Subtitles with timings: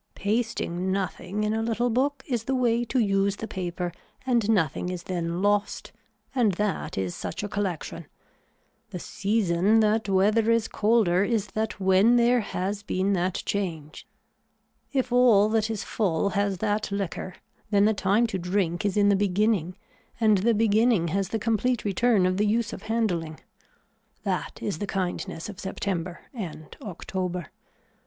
[0.15, 3.91] Pasting nothing in a little book is the way to use the paper
[4.25, 5.91] and nothing is then lost
[6.33, 8.07] and that is such a collection.
[8.89, 14.07] The season that weather is colder is that when there has been that change.
[14.91, 17.35] If all that is full has that liquor
[17.69, 19.75] then the time to drink is in the beginning
[20.19, 23.39] and the beginning has the complete return of the use of handling.
[24.23, 27.51] That is the kindness of September and October.